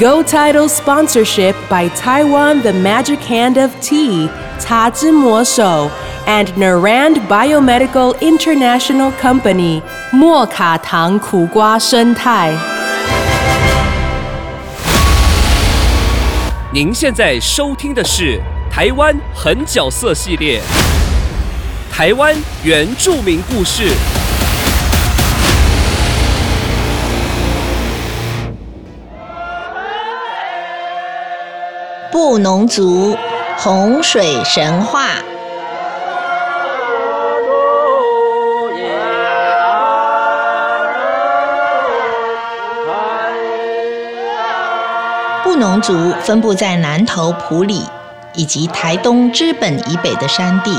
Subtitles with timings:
[0.00, 5.90] Go Title sponsorship by Taiwan The Magic Hand of Tea, Ta Zhi Mo Shou,
[6.26, 12.52] and Narand Biomedical International Company, 莫卡糖苦瓜生态。
[16.72, 18.40] 您现在收听的是
[18.70, 20.60] 台湾狠角色系列，
[21.92, 22.34] 台湾
[22.64, 23.92] 原住民故事。
[32.11, 33.15] 布农族
[33.55, 35.09] 洪水神话。
[45.43, 47.83] 布农族分布在南投埔里
[48.33, 50.75] 以及台东知本以北的山地。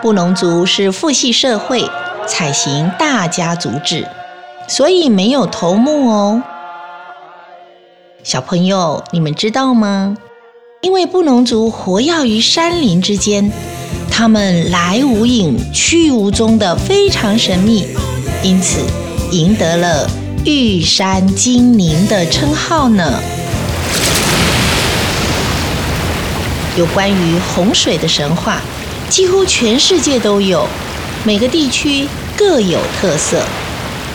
[0.00, 1.90] 布农族是父系社会，
[2.26, 4.08] 采行大家族制，
[4.66, 6.42] 所以没有头目哦。
[8.22, 10.16] 小朋友，你们知道吗？
[10.84, 13.52] 因为布农族活跃于山林之间，
[14.10, 17.86] 他们来无影去无踪的非常神秘，
[18.42, 18.80] 因此
[19.30, 20.10] 赢得了
[20.44, 23.14] 玉山精灵的称号呢。
[26.76, 28.60] 有关于洪水的神话，
[29.08, 30.66] 几乎全世界都有，
[31.22, 33.40] 每个地区各有特色。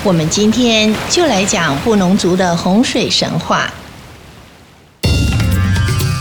[0.04, 3.72] 我们今天就来讲布农族的洪水神话。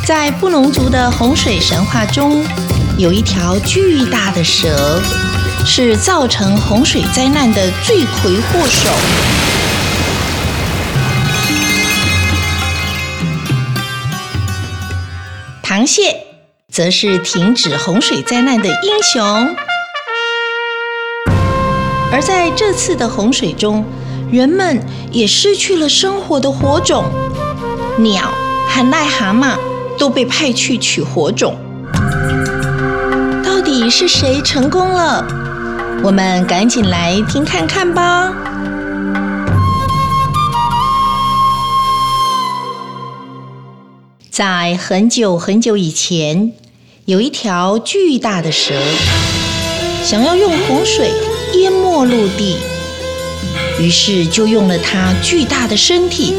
[0.07, 2.41] 在布农族的洪水神话中，
[2.97, 5.03] 有一条巨大的蛇，
[5.65, 8.89] 是造成洪水灾难的罪魁祸首。
[15.61, 16.17] 螃蟹
[16.73, 19.57] 则是停止洪水灾难的英雄。
[22.13, 23.85] 而在这次的洪水中，
[24.31, 24.81] 人们
[25.11, 27.05] 也失去了生活的火种，
[27.99, 28.33] 鸟
[28.69, 29.57] 和癞蛤蟆。
[29.99, 31.57] 都被派去取火种，
[33.45, 35.25] 到底是谁成功了？
[36.03, 38.33] 我们赶紧来听看看吧。
[44.31, 46.53] 在很久很久以前，
[47.07, 48.75] 有一条巨大的蛇，
[50.05, 51.11] 想要用洪水
[51.55, 52.59] 淹没陆地，
[53.81, 56.35] 于是就用了它巨大的身体。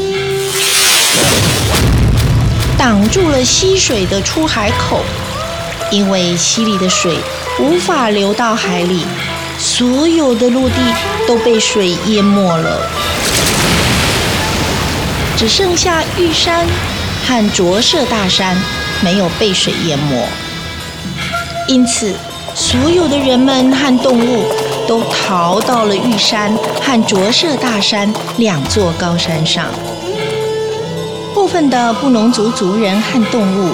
[2.78, 5.02] 挡住了溪水的出海口，
[5.90, 7.18] 因为溪里的水
[7.58, 9.04] 无法流到海里，
[9.58, 10.76] 所有的陆地
[11.26, 12.88] 都被水淹没了，
[15.36, 16.64] 只剩下玉山
[17.26, 18.56] 和卓社大山
[19.02, 20.24] 没有被水淹没。
[21.66, 22.14] 因此，
[22.54, 24.44] 所有的人们和动物
[24.86, 29.66] 都逃到了玉山和卓社大山两座高山上。
[31.38, 33.70] 部分的布农族族人和动物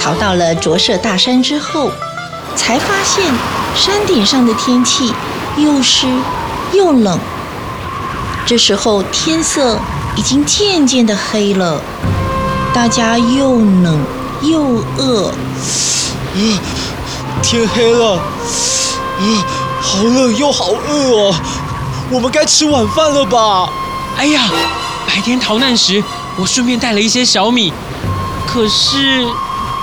[0.00, 1.90] 逃到了卓社大山之后，
[2.56, 3.22] 才发现
[3.76, 5.12] 山顶上的天气
[5.58, 6.06] 又湿
[6.72, 7.18] 又冷。
[8.46, 9.78] 这时候天色
[10.16, 11.78] 已经渐渐的黑了，
[12.72, 14.02] 大家又冷
[14.40, 15.30] 又饿。
[16.34, 16.58] 呃，
[17.42, 18.18] 天黑了，
[19.18, 19.44] 呃，
[19.82, 21.34] 好冷又好饿哦，
[22.10, 23.68] 我们该吃晚饭了吧？
[24.16, 24.48] 哎呀，
[25.06, 26.02] 白天逃难时。
[26.40, 27.72] 我顺便带了一些小米，
[28.46, 29.26] 可是，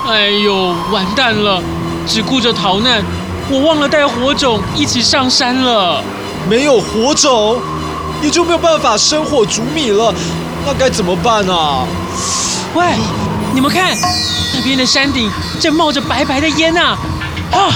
[0.07, 1.61] 哎呦，完蛋了！
[2.07, 3.03] 只顾着逃难，
[3.49, 6.01] 我忘了带火种一起上山了。
[6.49, 7.59] 没有火种，
[8.21, 10.13] 也就没有办法生火煮米了。
[10.65, 11.85] 那该怎么办啊？
[12.73, 12.85] 喂，
[13.53, 13.97] 你们看，
[14.53, 15.29] 那边的山顶
[15.59, 16.95] 正冒着白白的烟呐！
[17.51, 17.69] 啊，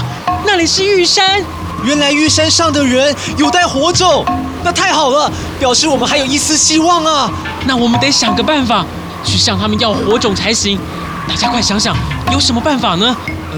[0.45, 1.43] 那里是玉山。
[1.83, 4.23] 原来玉山上的人有带火种，
[4.63, 7.31] 那太好了，表示我们还有一丝希望啊！
[7.65, 8.85] 那我们得想个办法
[9.23, 10.79] 去向他们要火种才行。
[11.27, 11.95] 大家快想想，
[12.31, 13.15] 有什么办法呢？
[13.51, 13.57] 呃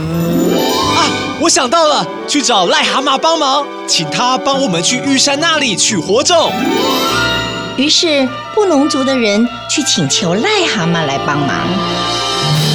[0.95, 0.99] 啊，
[1.39, 6.51] 我想到了，去找癞蛤蟆帮忙，请他帮我们去玉山那里取火种。
[7.77, 11.49] 于是布农族的人去请求癞蛤蟆来帮忙。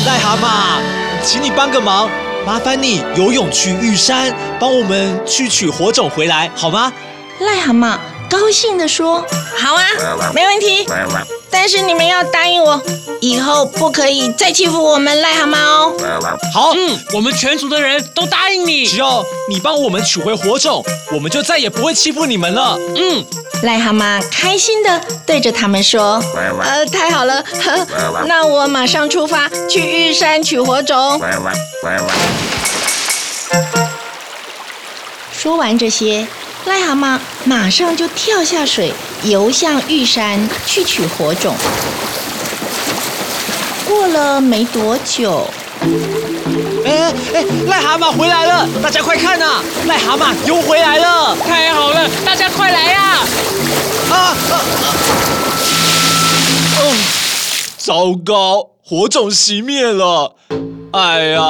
[0.06, 0.80] 癞蛤蟆，
[1.22, 2.08] 请你帮个忙，
[2.44, 6.92] 麻烦你游泳去玉山，帮我们去取火种回来，好吗？
[7.40, 9.24] 癞蛤蟆高兴地说
[9.58, 9.86] ：“好啊，
[10.34, 10.86] 没问题。
[11.50, 12.80] 但是你们要答应我，
[13.20, 15.92] 以后不可以再欺负我们癞蛤蟆哦。”
[16.52, 18.86] 好，嗯，我们全族的人都答应你。
[18.86, 22.78] 只要你帮我们取回火种，我们就再也不会欺负你们了。
[22.96, 23.24] 嗯，
[23.62, 26.22] 癞蛤蟆开心的对着他们说
[26.62, 27.86] ：“呃，太好了，呵
[28.26, 31.20] 那我马上出发去玉山取火种。”
[35.32, 36.26] 说完这些，
[36.66, 38.92] 癞蛤蟆马上就跳下水，
[39.22, 41.54] 游向玉山去取火种。
[43.86, 45.48] 过了没多久，
[46.84, 48.68] 哎哎，癞蛤蟆回来了！
[48.82, 51.36] 大家快看呐，癞蛤蟆游回来了！
[51.46, 53.00] 太好了，大家快来呀！
[54.10, 54.86] 啊啊啊！
[56.80, 56.94] 哦，
[57.78, 60.34] 糟糕，火种熄灭了。
[60.96, 61.42] 哎呀，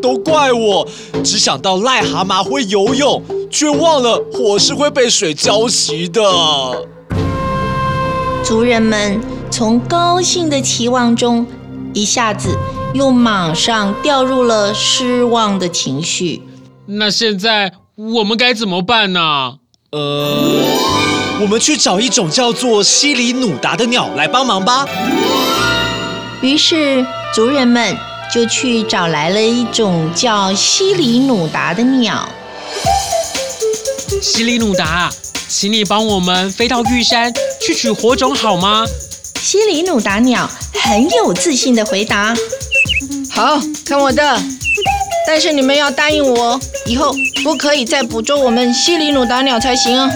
[0.00, 0.88] 都怪我，
[1.22, 6.22] 只想到癞蛤蟆会游泳，却忘了火是会被水浇熄的。
[8.42, 9.20] 族人们
[9.50, 11.46] 从高兴的期望中，
[11.92, 12.56] 一下子
[12.94, 16.42] 又马上掉入了失望的情绪。
[16.86, 19.56] 那现在我们该怎么办呢？
[19.92, 20.62] 呃，
[21.42, 24.88] 我们去找一种叫做西里努达的鸟来帮忙吧。
[26.40, 27.04] 于是
[27.34, 27.94] 族人们
[28.32, 32.28] 就去找来了一种叫西里努达的鸟。
[34.22, 35.10] 西里努达，
[35.48, 38.86] 请你帮我们飞到玉山去取火种好吗？
[39.40, 40.48] 西里努达鸟
[40.80, 42.34] 很有自信的回答
[43.30, 44.42] ：“好看我的，
[45.26, 50.08] 但是你们要答应我，以后不可以再捕捉我们西里努达鸟才行啊！”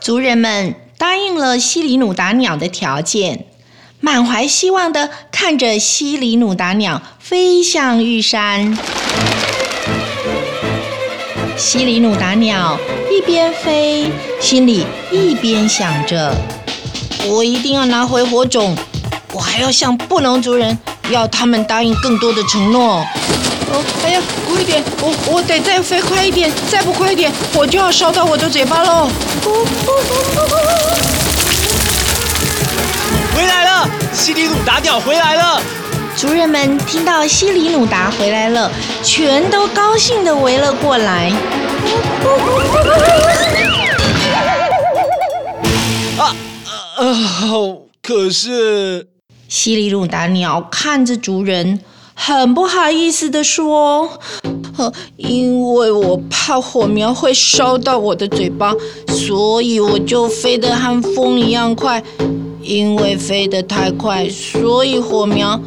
[0.00, 3.44] 族人们答应了西里努达鸟的条件，
[4.02, 8.78] 满怀希望的看着西里努达鸟飞向玉山。
[11.54, 12.78] 西里努达鸟
[13.10, 14.10] 一边飞，
[14.40, 16.34] 心里一边想着
[17.28, 18.74] ：“我一定要拿回火种，
[19.34, 20.78] 我还要向布农族人
[21.10, 23.04] 要他们答应更多的承诺。”
[23.70, 24.82] 哦，哎呀，快点！
[25.02, 29.10] 我我得再飞快一点，再不快一点，火就要烧到我的嘴巴喽！
[33.40, 35.62] 回来了，西里努达鸟回来了。
[36.14, 38.70] 族人们听到西里努达回来了，
[39.02, 41.32] 全都高兴地围了过来。
[46.18, 46.36] 啊
[46.98, 47.06] 啊！
[48.02, 49.08] 可是
[49.48, 51.80] 西里努达鸟看着族人，
[52.14, 54.20] 很不好意思地说
[54.76, 58.74] ：“呃，因为我怕火苗会烧到我的嘴巴，
[59.08, 62.02] 所以我就飞得和风一样快。
[62.62, 65.60] 因为飞得太快，所以火苗。”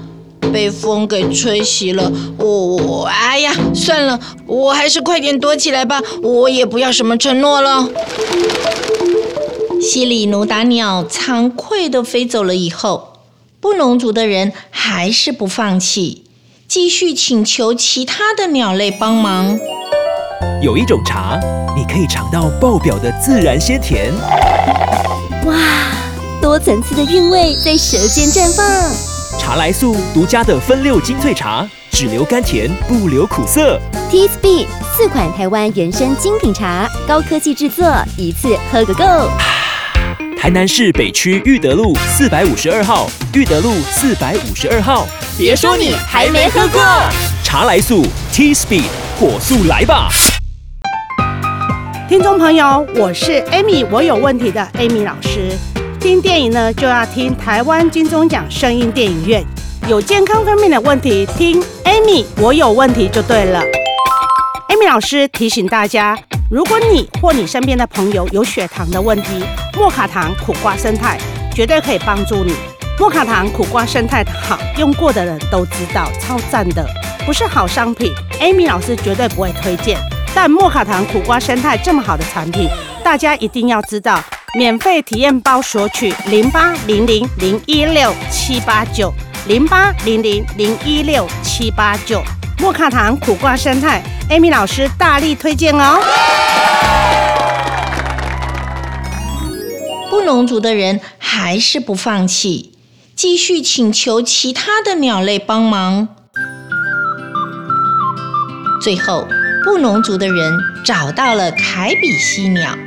[0.52, 7.90] 被风给吹熄了，我我哎呀，算了，我还是快点躲起来吧，我也不要什么承诺了。
[9.82, 13.14] 西里努达鸟惭愧地飞走了以后，
[13.60, 16.26] 布农族的人还是不放弃，
[16.68, 19.58] 继续请求其他的鸟类帮忙。
[20.62, 21.40] 有一种茶，
[21.76, 24.14] 你可以尝到爆表的自然鲜甜。
[25.46, 25.56] 哇，
[26.44, 29.40] 多层次的韵味在舌尖绽放。
[29.40, 33.80] 茶来素独家的分六精粹茶，只留甘甜，不留苦涩。
[34.12, 37.86] T Speed 四款台湾原生精品茶，高科技制作，
[38.18, 39.06] 一次喝个够。
[40.38, 45.08] 台南市北区裕德路四百五十二号，裕德路四百五十二号。
[45.38, 46.82] 别说你还没喝过，
[47.42, 48.84] 茶来素 T Speed
[49.18, 50.10] 火速来吧！
[52.10, 55.58] 听众朋友，我是 Amy，我有问题的 Amy 老师。
[56.04, 59.42] 听电影呢，就要听台湾金钟奖声音电影院。
[59.88, 63.62] 有健康方面的问题，听 Amy，我有问题就对了。
[64.68, 66.20] Amy 老师提醒大家，
[66.52, 69.46] 如果你或你身边的朋友有血糖的问题，
[69.78, 71.18] 莫卡糖苦瓜生态
[71.56, 72.54] 绝对可以帮助你。
[73.00, 76.86] 莫卡糖苦瓜生态好，用过的人都知道，超赞的，
[77.26, 79.98] 不是好商品，Amy 老师绝对不会推荐。
[80.36, 82.68] 但莫卡糖苦瓜生态这么好的产品，
[83.06, 84.22] 大家一定要知道。
[84.56, 89.12] 免费体验包索取零八零零零一六七八九
[89.48, 92.22] 零八零零零一六七八九
[92.60, 96.00] 莫卡糖苦瓜生态，Amy 老师大力推荐哦。
[100.12, 102.74] 布农族的人还是不放弃，
[103.16, 106.08] 继续请求其他的鸟类帮忙。
[108.80, 109.28] 最后，
[109.64, 112.78] 布农族的人找到了凯比西鸟。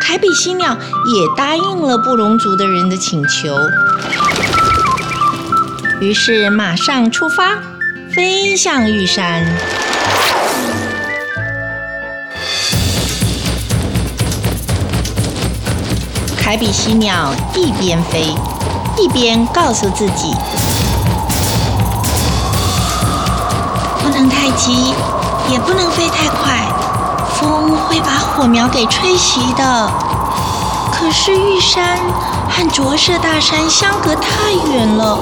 [0.00, 0.76] 凯比西鸟
[1.06, 3.56] 也答应了布隆族的人的请求，
[6.00, 7.58] 于是马上出发，
[8.14, 9.44] 飞向玉山。
[16.38, 18.32] 凯比西鸟一边飞，
[18.96, 20.32] 一边告诉自己：
[24.00, 24.94] 不能太急，
[25.50, 26.64] 也不能飞太快，
[27.36, 29.90] 风会把火苗给吹熄的。
[30.92, 31.98] 可是玉山
[32.48, 35.16] 和卓色大山相隔太远了，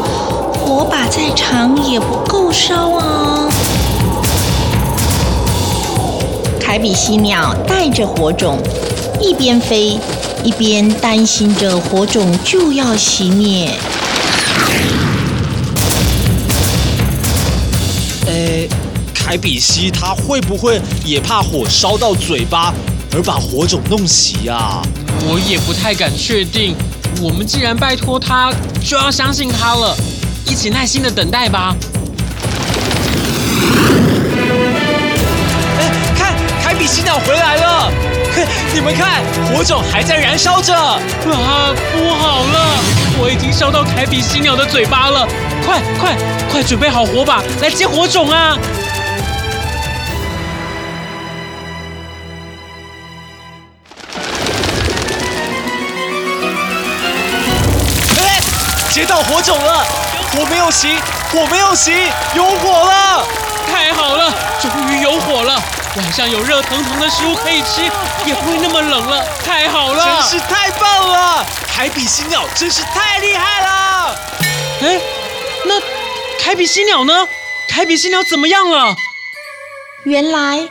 [0.55, 3.49] 火把再长也不够烧啊！
[6.61, 8.59] 凯比西鸟带着火种，
[9.21, 9.99] 一边飞，
[10.43, 13.71] 一边担心着火种就要熄灭。
[18.27, 18.69] 诶，
[19.25, 22.75] 凯比西他会不会也怕火烧到嘴巴，
[23.11, 24.83] 而把火种弄熄啊？
[25.27, 26.77] 我也不太敢确定。
[27.23, 28.53] 我们既然拜托他，
[28.87, 29.97] 就要相信他了，
[30.47, 31.75] 一起耐心的等待吧。
[35.79, 37.91] 哎，看，凯比西鸟回来了！
[38.35, 40.75] 嘿， 你们看，火种还在燃烧着。
[40.77, 42.79] 啊，不好了，
[43.19, 45.27] 我已经烧到凯比西鸟的嘴巴了！
[45.65, 46.15] 快快
[46.53, 48.59] 快，准备好火把来接火种啊！
[58.95, 59.85] 接到火种了，
[60.31, 60.97] 火没有熄，
[61.33, 63.27] 火没有熄，有火了！
[63.67, 64.33] 太好了，
[64.63, 65.61] 终于有火了，
[65.97, 67.83] 晚上有热腾腾的食物可以吃，
[68.25, 70.23] 也不会那么冷了，太好了！
[70.31, 71.45] 真是太棒了！
[71.67, 74.17] 凯比西鸟真是太厉害了！
[74.83, 75.01] 哎，
[75.65, 75.75] 那
[76.41, 77.27] 凯比西鸟呢？
[77.69, 78.95] 凯比西鸟怎么样了？
[80.05, 80.69] 原来，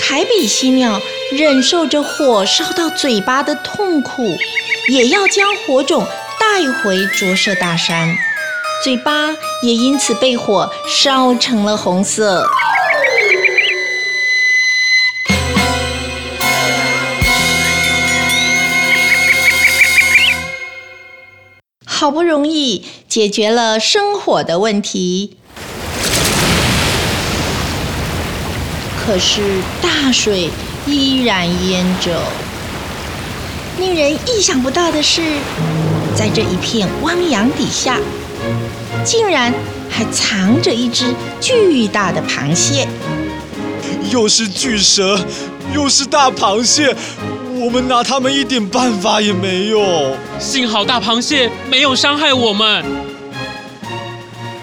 [0.00, 0.98] 凯比西鸟
[1.30, 4.34] 忍受着火烧到嘴巴的痛苦，
[4.88, 6.08] 也要将火种
[6.48, 8.16] 带回着色大山，
[8.82, 9.30] 嘴巴
[9.62, 12.48] 也因此被火烧成了红色。
[21.84, 25.36] 好不容易解决了生火的问题。
[29.04, 29.42] 可是
[29.82, 30.50] 大水
[30.86, 32.22] 依然淹着。
[33.78, 35.20] 令人意想不到的是，
[36.16, 37.98] 在这一片汪洋底下，
[39.04, 39.52] 竟然
[39.90, 42.88] 还藏着一只巨大的螃蟹。
[44.10, 45.20] 又是巨蛇，
[45.74, 46.96] 又是大螃蟹，
[47.54, 50.16] 我们拿它们一点办法也没有。
[50.38, 52.82] 幸好大螃蟹没有伤害我们。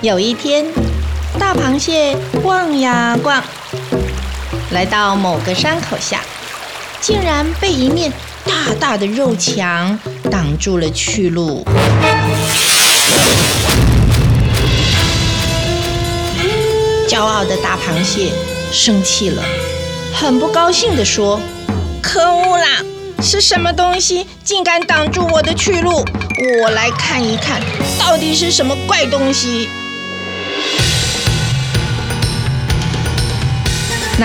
[0.01, 0.65] 有一天，
[1.37, 3.43] 大螃蟹逛呀逛。
[4.71, 6.21] 来到某个山口下，
[6.99, 8.11] 竟然被一面
[8.45, 9.97] 大大的肉墙
[10.29, 11.65] 挡住了去路。
[17.07, 18.31] 骄傲的大螃蟹
[18.71, 19.43] 生气了，
[20.13, 21.39] 很不高兴地说
[22.01, 22.83] ：“可恶啦！
[23.21, 26.03] 是什么东西竟敢挡住我的去路？
[26.61, 27.61] 我来看一看，
[27.99, 29.69] 到底是什么怪东西！”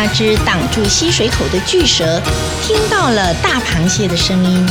[0.00, 2.22] 那只挡住溪水口的巨蛇
[2.62, 4.64] 听到了大螃蟹的声音，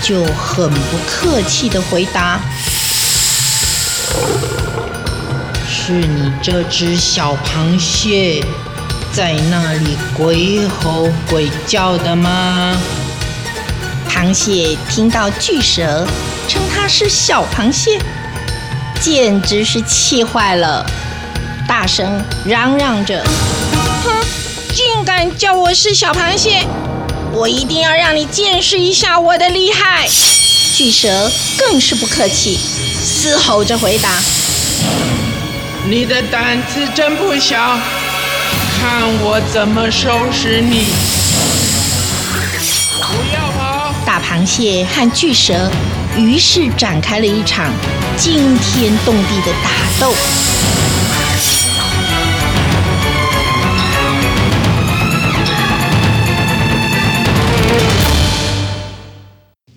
[0.00, 2.38] 就很不客气地回答
[5.68, 8.40] ：“是你这只小螃蟹
[9.12, 12.76] 在那里鬼吼鬼叫的吗？”
[14.08, 16.06] 螃蟹听到巨蛇
[16.46, 17.98] 称它是小螃蟹，
[19.00, 20.86] 简直是气坏了，
[21.66, 23.24] 大声嚷嚷着。
[24.04, 24.12] 哼
[25.02, 26.64] 竟敢叫我是小螃蟹！
[27.32, 30.08] 我一定要让你见识一下我的厉害！
[30.76, 31.28] 巨蛇
[31.58, 32.56] 更是不客气，
[33.02, 34.08] 嘶吼着回答
[35.90, 37.76] ：“你的胆子真不小，
[38.78, 40.84] 看我怎么收拾你！”
[43.02, 43.92] 不要跑！
[44.06, 45.68] 大螃蟹和巨蛇
[46.16, 47.72] 于是展开了一场
[48.16, 50.14] 惊天动地的打斗。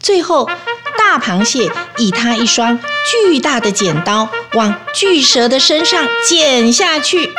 [0.06, 0.48] 最后，
[1.00, 7.34] 大螃蟹以它一双巨大的剪刀往巨蛇的身上剪下去，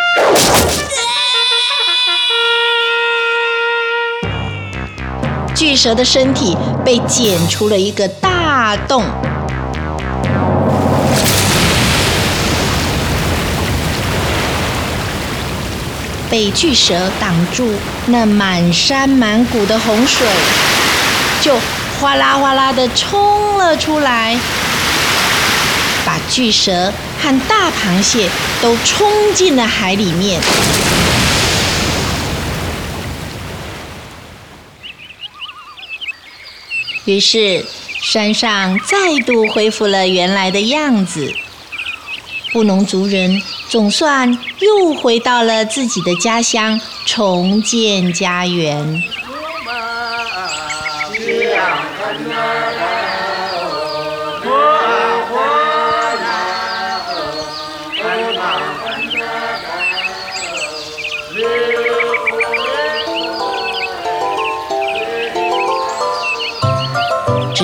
[5.55, 9.05] 巨蛇的身体被剪出了一个大洞。
[16.29, 17.71] 被巨蛇挡住
[18.07, 20.27] 那满山满谷的洪水，
[21.41, 21.55] 就。
[22.01, 24.39] 哗啦哗啦的冲了出来，
[26.05, 28.29] 把巨蛇和大螃蟹
[28.61, 30.41] 都冲进了海里面。
[37.07, 37.65] 于是，
[38.03, 41.33] 山上再度恢复了原来的样子。
[42.53, 49.03] 布农族人总算又回到了自己的家乡，重建家园。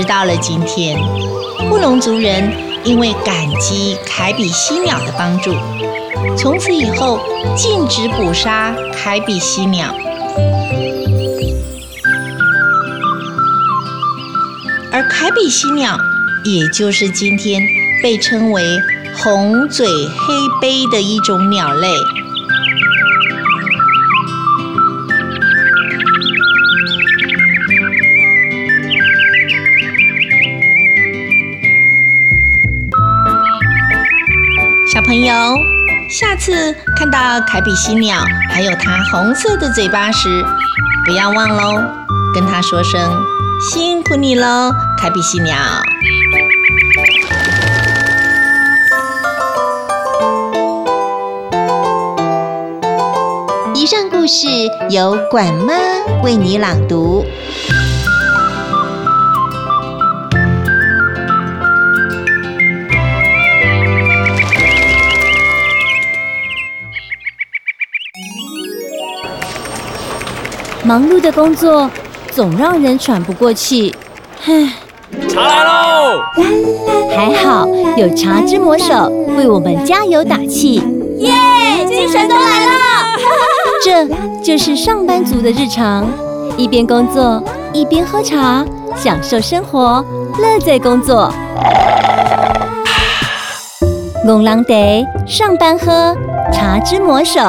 [0.02, 0.98] 直到了今天，
[1.70, 5.54] 布农族人因为感激凯比西鸟的帮助，
[6.36, 7.20] 从此以后
[7.56, 9.94] 禁止捕杀凯比西鸟。
[14.90, 15.96] 而凯比西鸟，
[16.44, 17.62] 也就是今天
[18.02, 18.60] 被称为
[19.16, 21.88] 红嘴黑背的一种鸟类。
[35.12, 35.34] 朋友，
[36.08, 40.42] 下次看到凯比西鸟还有它红色的嘴巴时，
[41.04, 41.82] 不要忘喽，
[42.32, 42.98] 跟它说声
[43.60, 45.54] 辛苦你喽，凯比西鸟。
[53.74, 54.46] 以上故事
[54.88, 55.74] 由管妈
[56.22, 57.22] 为你朗读。
[70.92, 71.90] 忙碌的工作
[72.32, 73.96] 总让人喘不过气，
[74.44, 74.74] 唉，
[75.26, 76.20] 茶来喽！
[77.16, 80.82] 还好有茶之魔手为我们加油打气，
[81.16, 81.32] 耶，
[81.88, 82.72] 精神都来了！
[83.82, 84.06] 这
[84.42, 86.06] 就是上班族的日常，
[86.58, 88.62] 一边工作一边喝茶，
[88.94, 90.04] 享受生活，
[90.38, 91.32] 乐在工作。
[94.26, 96.14] 拱狼得上班喝
[96.52, 97.40] 茶之魔手。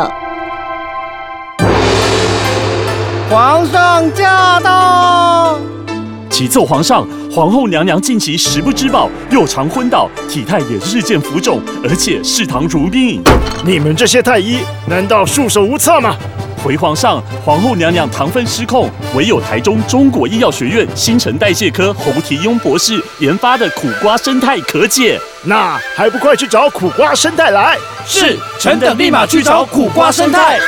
[3.34, 5.58] 皇上驾到！
[6.30, 13.24] 启奏皇上，皇后娘娘近期食不知饱，又常昏倒，体态也日渐浮肿，而且嗜糖如命。
[13.66, 16.16] 你们这些太医，难道束手无策吗？
[16.64, 25.20] 回皇上，皇后娘娘糖分失控，唯有台中中国医药学院新陈代谢科侯提庸博士研发的苦瓜生态可解。
[25.44, 27.80] 那还不快去找苦瓜生态来！
[28.06, 30.60] 是，臣等立马去找苦瓜生态。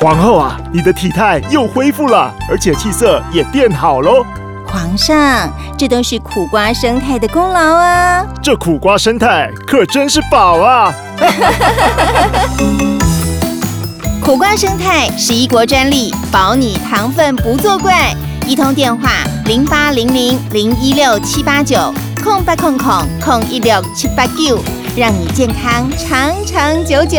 [0.00, 4.24] 皇后啊，你的体态又恢复了，而且气色也变好喽。
[4.64, 8.24] 皇上，这都是苦瓜生态的功劳啊！
[8.40, 10.94] 这苦瓜生态可真是宝啊！
[14.22, 18.14] 苦瓜生态是一国专利，保你糖分不作怪。
[18.46, 19.10] 一通电话
[19.46, 24.62] 零八零零零一六七八九空八空空空一六七八九，
[24.96, 27.18] 让你健康长长久久。